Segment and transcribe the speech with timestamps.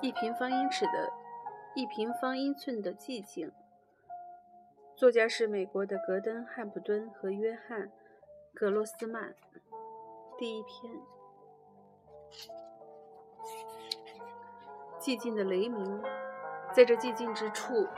[0.00, 1.12] 一平方英尺的，
[1.74, 3.50] 一平方英寸的寂静。
[4.94, 7.88] 作家是美国的格登·汉普顿和约翰·
[8.54, 9.34] 格罗斯曼。
[10.38, 10.92] 第一篇：
[15.00, 16.00] 寂静的雷鸣，
[16.72, 17.88] 在这寂静之处，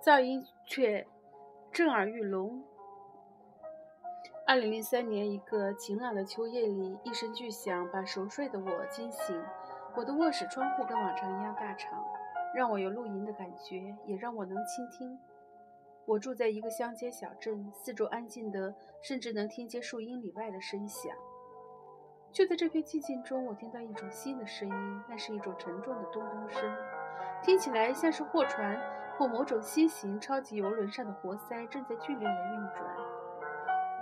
[0.00, 1.04] 噪音却
[1.72, 2.62] 震耳欲聋。
[4.48, 9.36] 二零零三年一个晴朗的秋夜里，一声巨响把熟睡的我惊醒。
[9.96, 12.00] 我的卧室窗户跟往常一样大敞，
[12.54, 15.18] 让我有露营的感觉，也让我能倾听。
[16.04, 18.72] 我住在一个乡间小镇，四周安静的，
[19.02, 21.10] 甚至能听见数英里外的声响。
[22.30, 26.72] 就在这片寂静中，我听到一种新的声音，那是一种沉重的咚咚声，
[27.42, 28.80] 听起来像是货船
[29.18, 33.15] 或某种新型超级游轮上的活塞正在剧烈的运转。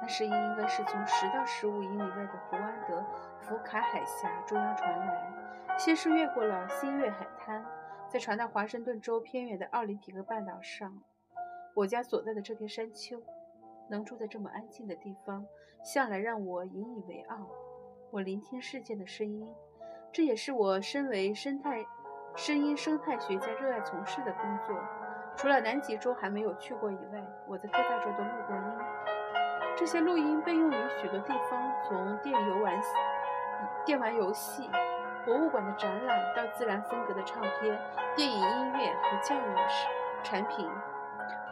[0.04, 3.02] 那声音应该是从十到十五英里外的胡安德
[3.40, 7.64] 福卡海峡中央传来，先是越过了新月海滩，
[8.06, 11.00] 再传到华盛顿州偏远的奥林匹克半岛上。
[11.72, 13.18] 我家所在的这片山丘，
[13.88, 15.46] 能住在这么安静的地方，
[15.82, 17.48] 向来让我引以为傲。
[18.10, 19.48] 我聆听世界的声音，
[20.12, 21.82] 这也是我身为生态
[22.36, 24.76] 声音生态学家热爱从事的工作。
[25.34, 29.03] 除了南极洲还没有去过以外，我在各大洲都录过音。
[29.76, 32.80] 这些录音被用于许多地方，从电游玩、
[33.84, 34.70] 电玩游戏、
[35.24, 37.76] 博物馆的展览到自然风格的唱片、
[38.14, 39.54] 电影音乐和教育
[40.22, 40.64] 产品。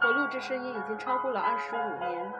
[0.03, 2.31] 我录制声音已经超过了二十五年，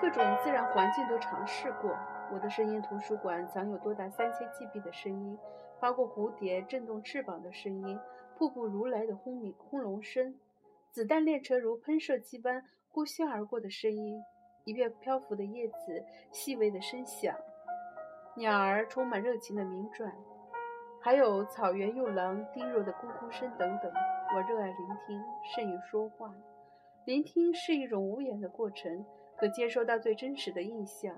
[0.00, 1.94] 各种自然环境都尝试过。
[2.32, 5.38] 我的声音图书馆藏有多达三千 GB 的声音，
[5.78, 8.00] 包括蝴蝶振动翅膀的声音、
[8.38, 10.34] 瀑布如来的轰鸣轰隆声、
[10.90, 14.22] 子弹列车如喷射机般呼啸而过的声音。
[14.66, 17.32] 一片漂浮的叶子，细微的声响，
[18.34, 20.12] 鸟儿充满热情的鸣转，
[21.00, 23.92] 还有草原幼狼低弱的咕咕声等等。
[24.34, 25.22] 我热爱聆听，
[25.54, 26.34] 胜于说话。
[27.04, 29.06] 聆听是一种无言的过程，
[29.36, 31.16] 可接收到最真实的印象。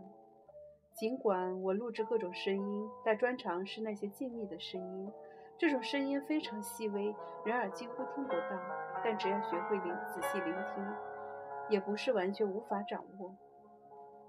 [0.92, 5.10] 尽管我录制各种声音，但专长是那些静谧的声音。
[5.56, 7.14] 这种声音非常细微，
[7.46, 8.60] 人耳几乎听不到，
[9.02, 10.84] 但只要学会聆仔细聆听。
[11.68, 13.34] 也不是完全无法掌握，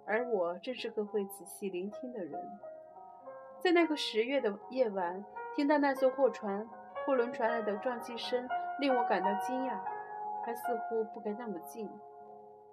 [0.06, 2.42] 而我正是个会仔细聆听的人。
[3.60, 5.24] 在那个十月的夜晚，
[5.56, 6.68] 听到那艘货船、
[7.06, 8.48] 货轮传来的撞击声，
[8.80, 9.80] 令我感到惊讶。
[10.46, 11.90] 它似乎不该那么近。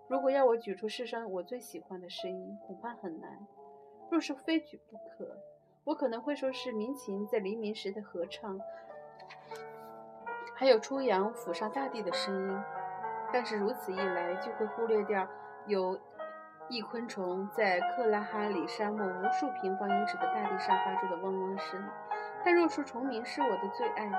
[0.08, 3.46] 如果要我举出世上我最喜欢的声音，恐怕很难。
[4.08, 5.36] 若是非举不可，
[5.84, 8.60] 我可能会说是民琴在黎明时的合唱，
[10.54, 12.62] 还有初阳抚上大地的声音。
[13.32, 15.28] 但是如此一来，就会忽略掉
[15.66, 15.98] 有
[16.68, 21.82] 益昆虫在克拉哈里沙漠无数平方英尺的大地上发出的嗡嗡声。
[22.44, 24.10] 但若说虫鸣是我的最爱，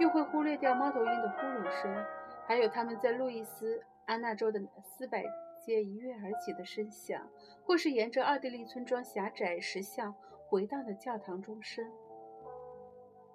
[0.00, 2.04] 又会忽略掉猫头鹰的呼噜声，
[2.46, 5.22] 还有它们在路易斯安那州的四百
[5.60, 7.20] 街一跃而起的声响，
[7.66, 10.14] 或是沿着奥地利村庄狭窄石巷
[10.48, 11.84] 回荡的教堂钟声。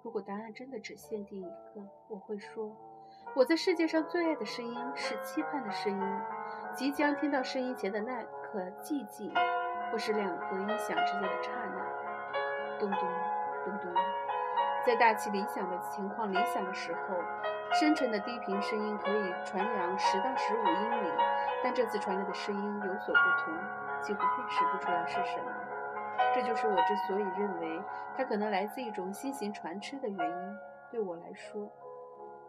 [0.02, 2.76] 如果答案真的只限定一个，我会说。
[3.32, 6.20] 我在世界上最爱的声音是期盼的声音，
[6.74, 9.32] 即将听到声音前的那刻寂静，
[9.90, 13.00] 或是两个音响之间的刹那，咚咚
[13.64, 13.94] 咚咚。
[14.84, 17.14] 在大气理想的情况理想的时候，
[17.72, 21.12] 深沉的低频声音可以传扬十到十五英里，
[21.62, 23.54] 但这次传来的声音有所不同，
[24.00, 25.52] 几乎辨识不出来是什么。
[26.34, 27.80] 这就是我之所以认为
[28.16, 30.58] 它可能来自一种新型船只的原因。
[30.90, 31.70] 对我来说。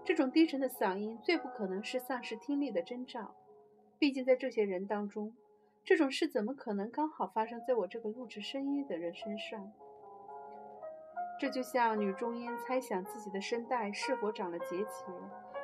[0.04, 3.36] 这种低沉的嗓音最不可能是丧失听力的征兆，
[4.00, 5.34] 毕竟在这些人当中，
[5.84, 9.72] 这种事怎么可能刚好发生在我这个录制声音的人身上？
[11.40, 15.06] 这就像女中音猜想自己的声带是否长了结节，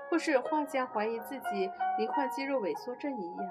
[0.09, 3.49] 或是画家怀疑自己罹患肌肉萎缩症一样。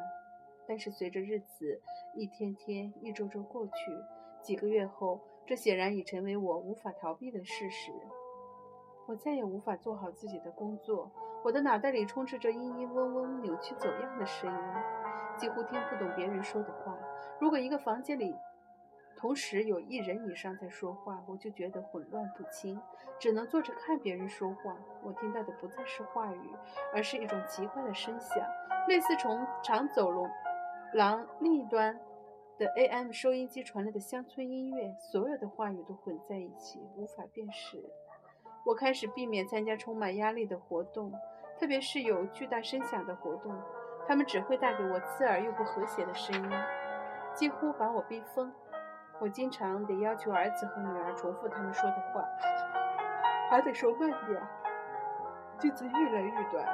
[0.69, 1.81] 但是随着日子
[2.17, 3.73] 一天天、一周周过去，
[4.43, 7.93] 几个月后，这显然已成为我无法逃避的事实。
[9.07, 11.11] 我再也无法做好自己的工作，
[11.45, 16.99] 我的脑袋里充斥着嘤嘤嗡嗡、扭曲走样的声音，几乎听不懂别人说的话。
[17.39, 18.35] 如果一个房间里
[19.17, 22.81] 同时有一人以上在说话，我就觉得混乱不清，
[23.19, 24.77] 只能坐着看别人说话。
[25.03, 26.51] 我听到的不再是话语，
[26.93, 28.39] 而是一种奇怪的声响，
[28.89, 30.11] 类似从长走
[30.93, 31.99] 廊另一端
[32.59, 34.95] 的 AM 收音机传来的乡村音乐。
[34.99, 37.83] 所有的话语都混在一起，无法辨识。
[38.67, 41.13] 我开始避免参加充满压力的活动，
[41.57, 43.57] 特别是有巨大声响的活动，
[44.09, 46.51] 它们只会带给我刺耳又不和谐的声音，
[47.33, 48.53] 几乎把我逼疯。
[49.21, 52.25] 我经常得要求儿子和女儿重复他们说的话。
[53.49, 54.43] 还得说慢点。
[55.61, 56.67] 句子越来越短，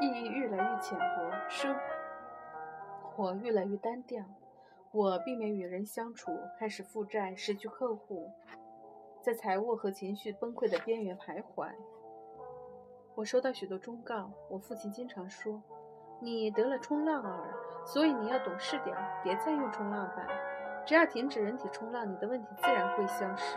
[0.00, 1.76] 意义越来越浅薄，生
[3.02, 4.24] 活越来越单调。
[4.92, 8.30] 我避免与人相处，开始负债，失去客户，
[9.24, 11.66] 在财务和情绪崩溃的边缘徘徊。
[13.14, 15.62] 我收到许多忠告，我父亲经常说
[16.20, 17.54] ：“你得了冲浪耳，
[17.86, 20.26] 所以你要懂事点，别再用冲浪板。
[20.84, 23.56] 只要停止人体冲浪，你的问题自然会消失。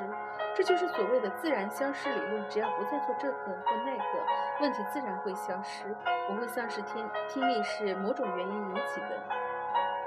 [0.55, 2.49] 这就是所谓的自然消失理论。
[2.49, 4.25] 只要不再做这个或那个，
[4.61, 5.93] 问题自然会消失。
[6.29, 9.21] 我会丧失听听力是某种原因引起的。”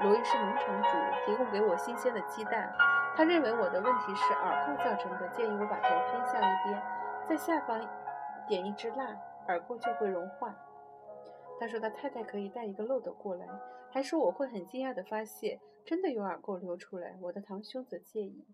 [0.01, 0.89] 罗伊是农场主，
[1.27, 2.73] 提供给我新鲜的鸡蛋。
[3.15, 6.81] 他认为我的问题是耳垢造成的，建议我把头偏向一边，
[7.27, 7.79] 在下方
[8.47, 9.05] 点一支蜡，
[9.47, 10.55] 耳垢就会融化。
[11.59, 13.45] 他说他太太可以带一个漏斗过来，
[13.91, 17.15] 还说我会很惊讶地发现真的有耳垢流出来。
[17.21, 18.45] 我的堂兄则介意。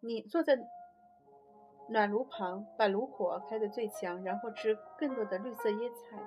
[0.00, 0.58] 你坐在
[1.88, 6.18] 暖炉旁，把炉火开得最强，然后吃更多的绿色椰菜。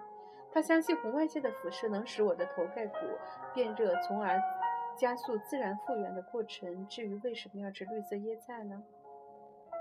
[0.54, 2.95] 他相信红外线的辐射能使我的头盖骨
[3.54, 4.39] 变热，从而。
[4.96, 6.88] 加速自然复原的过程。
[6.88, 8.82] 至于为什么要吃绿色椰菜呢？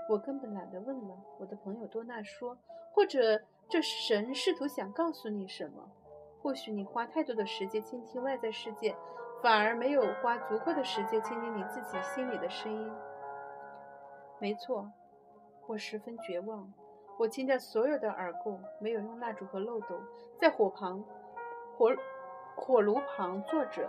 [0.09, 1.15] 我根本懒得问了。
[1.37, 2.57] 我的朋友多纳说，
[2.91, 5.89] 或者这神试图想告诉你什么？
[6.41, 8.95] 或许你花太多的时间倾听外在世界，
[9.41, 12.91] 反而没有花足够的时间倾听你自己心里的声音。
[14.39, 14.91] 没错，
[15.67, 16.73] 我十分绝望。
[17.19, 20.01] 我清掉所有的耳垢，没有用蜡烛和漏斗，
[20.39, 21.03] 在火旁、
[21.77, 21.91] 火
[22.55, 23.87] 火炉旁坐着。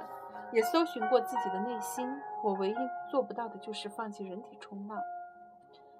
[0.52, 2.06] 也搜寻过自己的内心，
[2.42, 2.76] 我唯一
[3.10, 4.98] 做不到的就是放弃人体冲浪。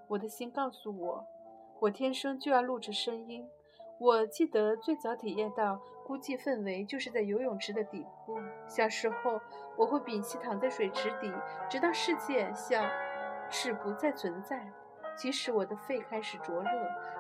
[0.09, 1.27] 我的心告诉我，
[1.81, 3.49] 我天生就要录制声音。
[3.99, 8.39] 我记得最早体验到孤寂氛围，就是在游泳池的底部。
[8.67, 9.41] 小时候，
[9.77, 11.33] 我会屏息躺在水池底，
[11.71, 12.85] 直到世界像
[13.49, 14.71] 是不再存在。
[15.17, 16.71] 即使我的肺开始灼热，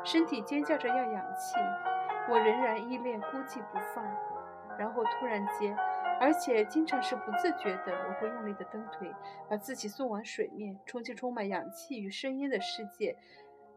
[0.04, 1.56] 身体尖叫着要氧气，
[2.28, 4.04] 我仍然依恋孤寂不放。
[4.78, 5.74] 然后突然间。
[6.22, 9.12] 而且经常是不自觉的，我会用力的蹬腿，
[9.50, 13.16] 把自己送往水面，冲进充满氧气与声音的世界。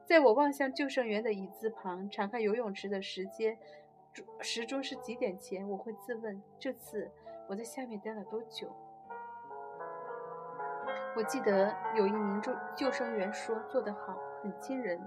[0.06, 3.58] 在我望向救生员的椅子旁，查看游泳池的时间，
[4.42, 5.68] 时钟是几点前？
[5.68, 7.12] 我会自问：这次
[7.50, 8.72] 我在下面待了多久？
[11.18, 15.02] 我记得有一名救救生员说：“做得好，很惊人。”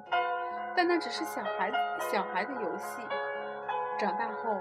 [0.77, 1.71] 但那只是小孩
[2.11, 3.01] 小孩的游戏。
[3.97, 4.61] 长大后。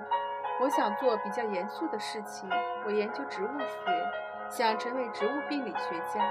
[0.59, 2.50] 我想做比较严肃的事情。
[2.83, 4.12] 我研究植物学，
[4.50, 6.27] 想成为植物病理学家。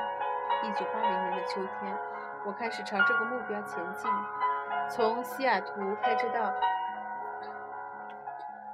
[0.65, 1.97] 一九八零年的秋天，
[2.45, 4.11] 我开始朝这个目标前进。
[4.91, 6.53] 从西雅图开车到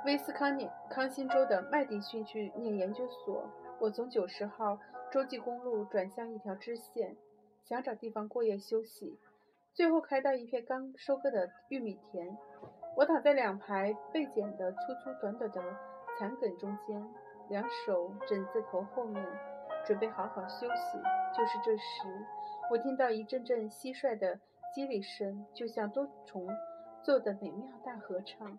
[0.05, 3.51] 威斯康尼康辛州的麦迪逊去念研究所。
[3.79, 4.79] 我从九十号
[5.11, 7.17] 洲际公路转向一条支线，
[7.63, 9.19] 想找地方过夜休息。
[9.75, 12.39] 最后开到一片刚收割的玉米田。
[12.95, 15.63] 我躺在两排被剪的粗粗短短的
[16.19, 17.03] 残梗中间，
[17.49, 19.27] 两手枕在头后面，
[19.87, 20.99] 准备好好休息。
[21.35, 22.27] 就是这时，
[22.71, 24.39] 我听到一阵阵蟋蟀的
[24.77, 26.47] 叽里声，就像多虫
[27.03, 28.59] 奏的美妙大合唱。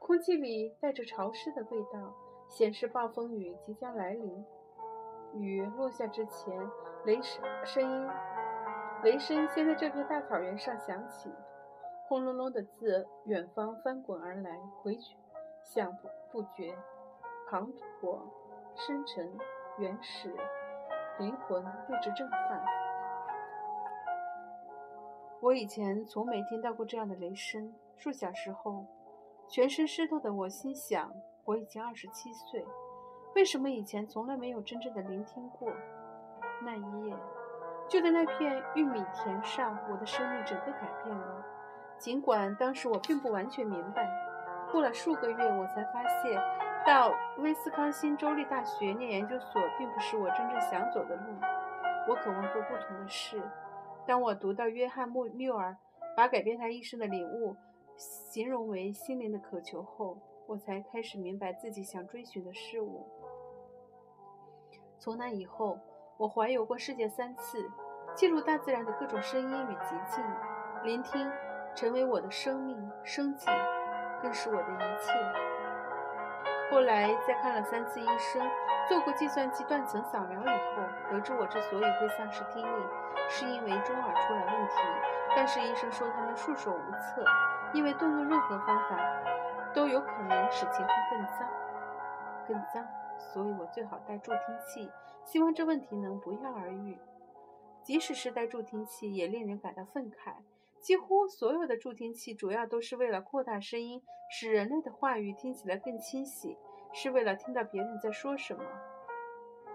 [0.00, 2.14] 空气里带着潮湿的味道，
[2.48, 4.44] 显示暴风雨即将来临。
[5.34, 6.58] 雨落下之前，
[7.04, 8.08] 雷声声音，
[9.04, 11.30] 雷声先在这片大草原上响起。
[12.08, 14.96] 轰隆隆的自远方翻滚而来，回
[15.62, 16.74] 响不不绝，
[17.50, 18.18] 磅礴、
[18.74, 19.30] 深沉、
[19.76, 20.34] 原始，
[21.18, 22.64] 灵魂为之震撼。
[25.40, 27.74] 我以前从没听到过这样的雷声。
[27.94, 28.86] 数小时后，
[29.46, 31.12] 全身湿透的我心想：
[31.44, 32.64] 我已经二十七岁，
[33.34, 35.70] 为什么以前从来没有真正的聆听过？
[36.62, 37.14] 那一夜，
[37.86, 41.44] 就在那片玉米田上，我的生命整个改变了。
[41.98, 44.08] 尽管当时我并不完全明白，
[44.70, 46.40] 过了数个月，我才发现，
[46.86, 51.22] 到威斯康星州立大学念研究所并不是我真正想走的路。
[52.08, 53.42] 我渴望做不同的事。
[54.06, 55.76] 当我读到约翰·穆缪尔
[56.16, 57.56] 把改变他一生的领悟
[57.96, 63.06] 形容为心灵的渴求后，我才开始明白自己想追寻的事物。
[64.98, 65.78] 从那以后，
[66.16, 67.68] 我环游过世界三次，
[68.14, 70.24] 记录大自然的各种声音与寂静，
[70.84, 71.28] 聆听。
[71.78, 73.46] 成为我的生命生计，
[74.20, 75.12] 更是我的一切。
[76.72, 78.42] 后来在看了三次医生，
[78.88, 82.84] 做过计算机断层扫描以后，得知我之所以会丧失听力，
[83.28, 84.74] 是因为中耳出了问题。
[85.36, 87.24] 但是医生说他们束手无策，
[87.72, 88.98] 因为动用任何方法
[89.72, 91.44] 都有可能使情况更糟，
[92.48, 92.84] 更糟。
[93.18, 94.90] 所以我最好戴助听器，
[95.22, 96.98] 希望这问题能不药而愈。
[97.84, 100.32] 即使是戴助听器，也令人感到愤慨。
[100.80, 106.56] 几乎所有的助听器主要都是为了扩大声音，使人类的话语听起来更清晰，
[106.92, 108.62] 是为了听到别人在说什么。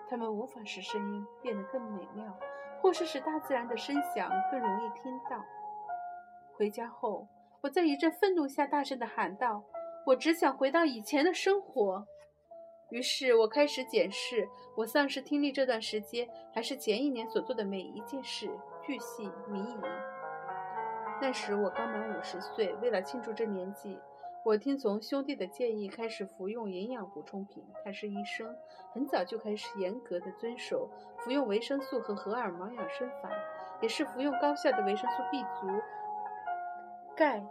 [0.10, 2.38] 它们无法使声音变得更美妙，
[2.82, 5.44] 或是使大自然的声响更容易听到。
[6.56, 7.28] 回家后，
[7.62, 9.64] 我在一阵愤怒下大声地喊道
[10.08, 12.06] ：“我只想回到以前的生活。”
[12.92, 18.50] 于是我开始检视我丧失听力这段时间，还是前一年所做的每一件事，
[18.84, 20.12] 巨细靡遗。
[21.24, 23.98] 那时我刚满五十岁，为了庆祝这年纪，
[24.44, 27.63] 我听从兄弟的建议，开始服用营养补充品。
[27.82, 28.53] 他是医生，
[28.92, 30.89] 很早就开始严格的遵守
[31.20, 33.30] 服用维生素和荷尔蒙养生法，
[33.80, 35.65] 也是服用高效的维生素 B 族、
[37.15, 37.42] 钙、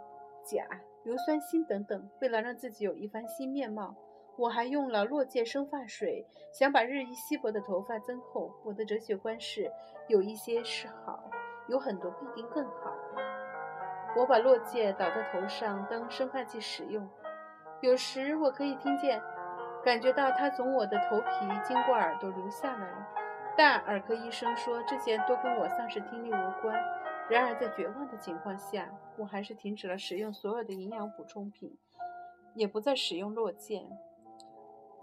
[0.43, 0.67] 钾、
[1.01, 3.95] 硫酸锌等等，为了让自己有一番新面貌。
[4.37, 8.53] 我还用了落芥生发水，想把日益稀薄的头发增厚。
[8.63, 9.71] 我的哲学观是：
[10.07, 11.23] 有一些是好，
[11.67, 12.95] 有很多必定更好。
[14.15, 17.09] 我把落芥倒在头上当生发剂使用，
[17.81, 19.21] 有时我可以听见、
[19.83, 21.27] 感觉到它从我的头皮
[21.63, 22.87] 经过耳朵流下来。
[23.55, 26.75] 但耳科医生说这些都跟我丧失听力无关。
[27.29, 31.77] 然而在绝望的情况下，我还是停止了使用所有的营养补充品，
[32.53, 33.87] 也不再使用落芥。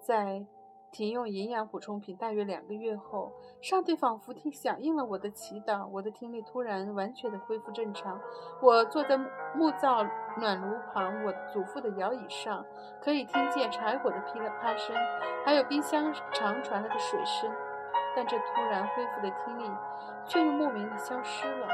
[0.01, 0.45] 在
[0.91, 3.33] 停用营养补充品大约两个月后，
[3.63, 8.21] 上帝仿佛听响应了我的祈祷，我的听力突然完全的恢复正常。
[8.61, 9.17] 我坐在
[9.55, 10.05] 木造
[10.37, 12.65] 暖炉旁，我祖父的摇椅上，
[13.01, 14.97] 可以听见柴火的噼里啪声，
[15.45, 17.49] 还有冰箱常传来的水声。
[18.17, 19.71] 但这突然恢复的听力，
[20.27, 21.69] 却又莫名的消失了。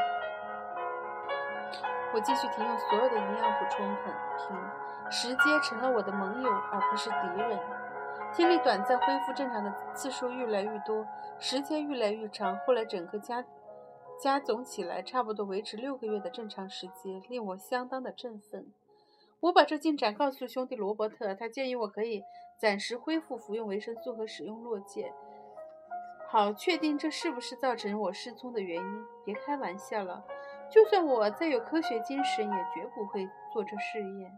[2.15, 3.87] 我继续停用所有的营养补充
[4.37, 4.57] 品，
[5.11, 7.59] 时间成了我的盟友，而不是敌人。
[8.35, 11.07] 听力短暂恢复正常的次数越来越多，
[11.39, 13.45] 时间越来越长，后来整个加
[14.21, 18.67] 加总起来，差不多维持六个月的正常时间，令我相当的振奋。
[19.41, 22.23] 我把这进展告诉兄弟罗伯特，他建议我可以
[22.59, 25.13] 暂时恢复服用维生素和使用落芥，
[26.29, 29.05] 好确定这是不是造成我失聪的原因。
[29.25, 30.25] 别开玩笑了，
[30.71, 34.37] 就算我再有科学精神，也绝不会做这试验。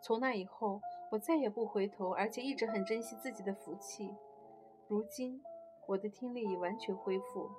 [0.00, 0.80] 从那以后。
[1.12, 4.16] 我再也不回头，而且一直很珍惜自己的福气。
[4.88, 5.42] 如今，
[5.86, 7.50] 我的听力已完全恢复。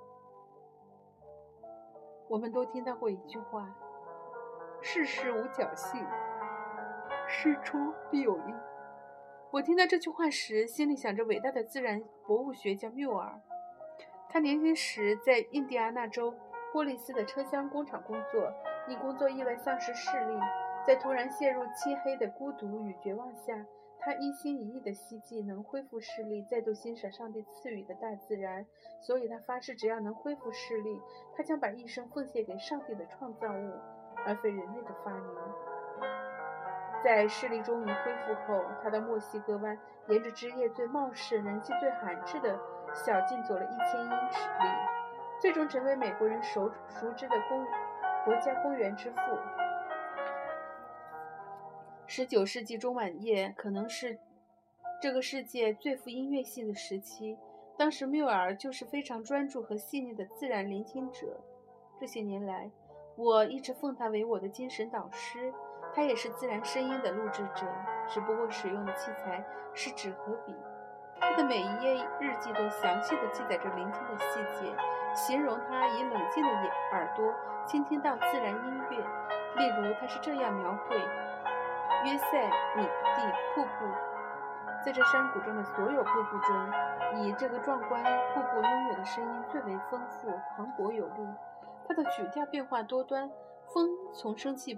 [2.28, 3.70] 我们都听到过一句话
[4.82, 6.04] ：“世事无侥幸，
[7.28, 8.56] 事出必有因。”
[9.54, 13.40] 我听到这句话时，心里想着伟大的自然博物学家缪尔。
[14.30, 16.34] 他年轻时在印第安纳州
[16.72, 18.52] 波利斯的车厢工厂工作，
[18.88, 20.40] 因工作意外丧失视力。
[20.86, 23.66] 在突然陷入漆黑的孤独与绝望下，
[24.00, 28.66] 他一心一意地希冀能恢复视力，再度欣赏上帝赐予的大自然。
[29.02, 31.02] 所以他发誓，只要能恢复视力，
[31.36, 33.80] 他将把一生奉献给上帝的创造物，
[34.26, 35.36] 而非人类的发明。
[37.02, 39.78] 在视力终于恢复后，他到墨西哥湾，
[40.10, 42.60] 沿着枝叶最茂盛、人气最罕至的
[42.94, 44.70] 小径走了一千英尺里，
[45.40, 47.66] 最终成为美国人熟熟知的公
[48.26, 49.63] 国家公园之父。
[52.16, 54.20] 十九世纪中晚叶可能是
[55.02, 57.36] 这个世界最富音乐性的时期。
[57.76, 61.42] 当时缪尔就是非常专注和细腻的自然聆听者。
[62.00, 62.70] 这些年来，
[63.16, 65.52] 我一直奉他为我的精神导师。
[65.96, 67.66] 他也是自然声音的录制者，
[68.08, 69.44] 只不过使用的器材
[69.74, 70.54] 是纸和笔。
[71.20, 74.72] 他的每一页日记都详细的记载着聆听的细节，
[75.16, 77.34] 形容他以冷静的眼耳朵
[77.66, 78.98] 倾听到自然音乐。
[79.56, 81.02] 例如，他是这样描绘。
[82.04, 83.22] 约塞米蒂
[83.56, 83.86] 瀑布，
[84.84, 86.54] 在这山谷中的所有瀑布中，
[87.16, 91.26] 以这个壮观瀑布拥有的声音最为丰富、磅礴有力。
[91.88, 93.32] 它的曲调变化多端，
[93.74, 94.78] 风从生气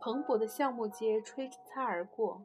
[0.00, 2.40] 蓬勃的橡木街吹擦而过，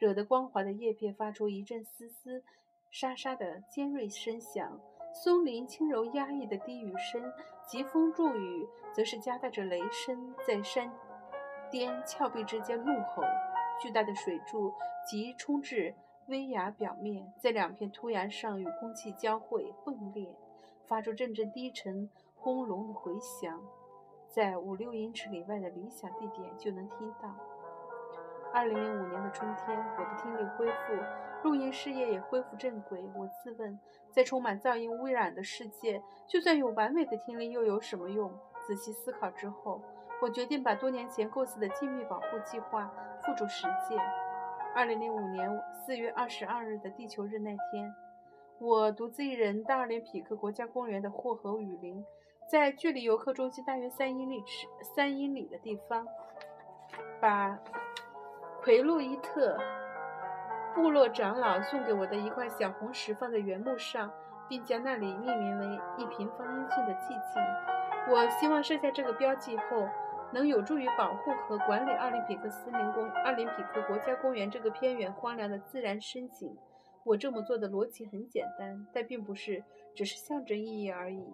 [0.00, 2.42] 惹得光滑的叶片发出一阵嘶嘶、
[2.90, 4.80] 沙沙的尖锐声响。
[5.12, 7.22] 松林轻柔压抑的低语声，
[7.64, 10.90] 疾风骤雨则是夹带着雷声，在山。
[11.70, 13.22] 颠峭壁之间怒吼，
[13.80, 14.72] 巨大的水柱
[15.06, 15.94] 急冲至
[16.28, 20.34] 危崖表面，在两片凸崖上与空气交汇迸裂，
[20.86, 23.60] 发出阵阵低沉轰隆的回响，
[24.28, 27.34] 在五六英尺里外的理想地点就能听到。
[28.52, 30.94] 二零零五年的春天，我的听力恢复，
[31.42, 33.04] 录音事业也恢复正轨。
[33.14, 33.78] 我自问，
[34.10, 38.32] 在充满噪音污染的世界，就算有完美的听力，又有什么用？
[38.66, 39.82] 仔细思考之后。
[40.20, 42.90] 我决定把多年前构思的静谧保护计划
[43.22, 43.98] 付诸实践。
[44.74, 47.94] 二零零五年四月二十二日的地球日那天，
[48.58, 52.04] 我独自一人到奥林匹克国家公园的霍河雨林，
[52.50, 56.06] 在距离游客中心大约三英里尺三英里的地方，
[57.20, 57.58] 把
[58.62, 59.58] 奎洛伊特
[60.74, 64.10] 部落长老送给我的一块小红石放在原木上，
[64.48, 67.42] 并将那里命名为一平方英寸的寂静。
[68.08, 69.88] 我希望设下这个标记后，
[70.32, 76.56] 能有助于保护和管理奥林匹克森林公园奥林匹克国家公园这个偏远荒凉的自然深景。
[77.04, 79.62] 我这么做的逻辑很简单，但并不是
[79.94, 81.24] 只是象征意义而已。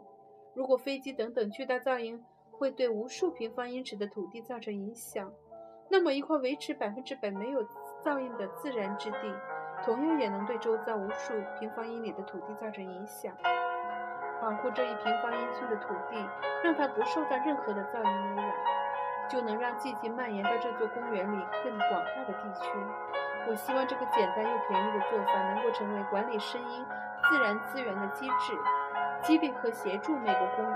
[0.54, 5.32] 如果飞机等等巨大噪音会对无数平方英尺的土地造成影响，
[5.88, 7.64] 那么一块维持百分之百没有
[8.04, 9.34] 噪音的自然之地，
[9.82, 13.34] 同样也能对周遭无数平方英里的土地造成影响。
[14.42, 16.16] 保护这一平方英寸的土地，
[16.62, 18.52] 让它不受到任何的噪音污染，
[19.28, 22.68] 就能让寂静蔓延到这座公园里更广大的地区。
[23.48, 26.84] 我希望这个简单又便宜的做法能够成为管理声音
[27.28, 28.56] 自然资源的机制。
[29.22, 30.66] 激励和协助美国公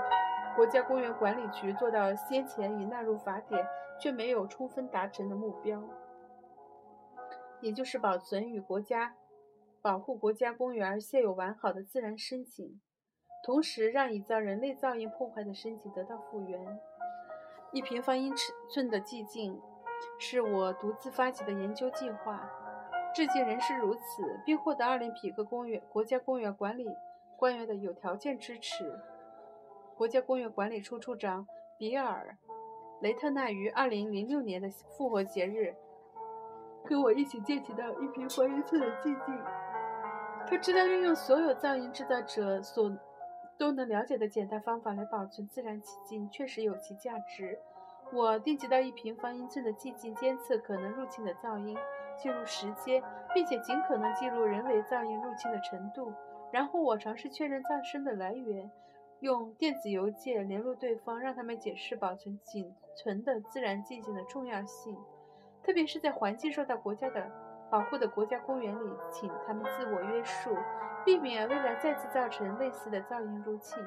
[0.55, 3.67] 国家公园管理局做到先前已纳入法典
[3.99, 5.83] 却没有充分达成的目标，
[7.59, 9.15] 也就是保存与国家
[9.81, 12.79] 保护国家公园现有完好的自然深景，
[13.45, 16.79] 同时让已遭人类噪音破坏的深景得到复原。
[17.71, 19.61] 一平方英尺寸的寂静
[20.19, 22.49] 是我独自发起的研究计划，
[23.13, 26.87] 至今仍是如此，并获得奥林匹克公园国家公园管理。
[27.39, 28.99] 官员的有条件支持。
[29.95, 31.45] 国家公园管理处处长
[31.77, 32.35] 比尔·
[33.03, 35.75] 雷特纳于2006年的复活节日
[36.83, 39.37] 跟我一起建起的一平方英寸的寂静。
[40.47, 42.91] 他知道运用所有噪音制造者所
[43.57, 47.59] 都能了解的简单方法来保存自然寂静，确实有其价值。
[48.13, 51.77] 我定级到一平方英寸的寂静，监测可能入侵的噪音，
[52.15, 56.13] 记录时间，并且尽可能记录人为噪音入侵的程度。
[56.51, 58.71] 然后我尝试确认噪声的来源，
[59.19, 64.97] 用电子邮件联络对方，让他们解释保存仅存的自然寂静的重要性，
[65.61, 67.29] 特别是在环境受到国家的
[67.69, 70.55] 保护的国家公园里，请他们自我约束，
[71.05, 73.77] 避免未来再次造成类似的噪音入侵。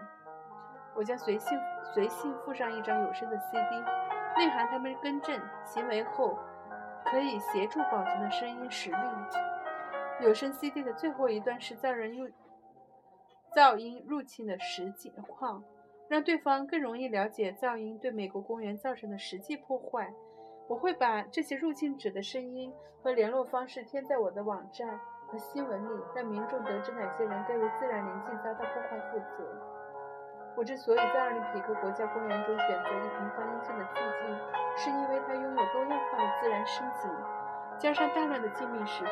[0.95, 1.59] 我将随信
[1.95, 3.81] 随信附上一张有声的 CD，
[4.37, 6.39] 内含他们更正行为后
[7.07, 8.97] 可以协助保存的声音实例。
[10.21, 12.29] 有声 CD 的最后一段是噪人入。
[13.55, 15.65] 噪音入侵的实际况，
[16.09, 20.13] 让对方更容易了解噪音对美国公园造成的实际破坏。
[20.71, 24.87] 我会把这些入侵者的声音和联络方式贴在我的网站
[25.27, 29.45] 和新闻里，让民众得知哪些人该为自然宁静遭到破坏负责。
[30.55, 34.39] 我之所以在奥林匹克国家公园中选择一平方英寸的寂静，
[34.77, 37.11] 是因为它拥有多样化的自然风景，
[37.77, 39.11] 加上大量的静谧时刻。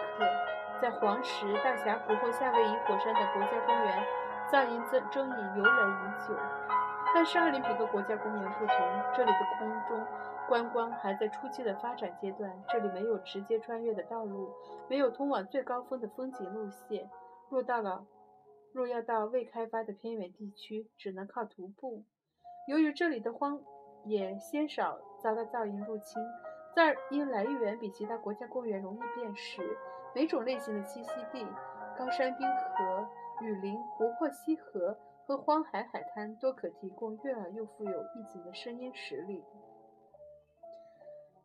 [0.81, 4.07] 在黄石、大峡谷或夏威夷火山等国家公园。
[4.49, 6.35] 噪音争争议由来已久，
[7.13, 8.77] 但是奥林匹克国家公园不同，
[9.13, 10.07] 这里的空中
[10.49, 12.51] 观光还在初期的发展阶段。
[12.69, 14.51] 这里没有直接穿越的道路，
[14.89, 17.09] 没有通往最高峰的风景路线。
[17.51, 18.07] 若到了，
[18.73, 22.03] 若要到未开发的偏远地区，只能靠徒步。
[22.67, 23.61] 由于这里的荒
[24.05, 26.23] 野鲜少遭到噪音入侵，
[26.75, 29.63] 噪音来源比其他国家公园容易辨识。
[30.15, 31.47] 每种类型的栖息地，
[31.97, 33.07] 高山冰河。
[33.41, 39.45] 雨林、湖泊、溪河和荒海海滩都可提供悦耳又富有意境的声音实例。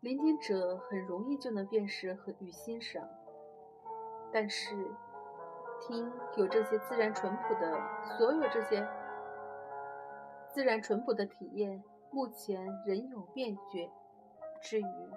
[0.04, 3.08] 聆听者很容易就能辨识和与欣赏，
[4.34, 4.76] 但是
[5.80, 7.82] 听有这些自然淳朴的
[8.18, 8.86] 所有这些
[10.50, 13.90] 自然淳朴的体验，目前仍有变觉
[14.62, 15.10] 之余。